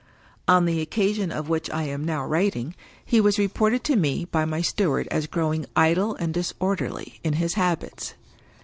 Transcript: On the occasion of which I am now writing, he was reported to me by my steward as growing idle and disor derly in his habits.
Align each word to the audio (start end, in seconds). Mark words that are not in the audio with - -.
On 0.47 0.65
the 0.65 0.81
occasion 0.81 1.31
of 1.31 1.47
which 1.47 1.69
I 1.69 1.83
am 1.83 2.03
now 2.03 2.25
writing, 2.25 2.73
he 3.05 3.21
was 3.21 3.37
reported 3.37 3.83
to 3.83 3.95
me 3.95 4.25
by 4.25 4.45
my 4.45 4.59
steward 4.59 5.07
as 5.11 5.27
growing 5.27 5.67
idle 5.75 6.15
and 6.15 6.33
disor 6.33 6.75
derly 6.75 7.19
in 7.23 7.33
his 7.33 7.53
habits. 7.53 8.15